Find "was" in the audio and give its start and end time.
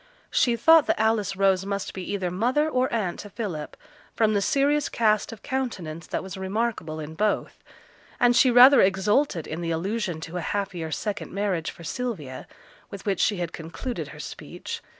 6.23-6.37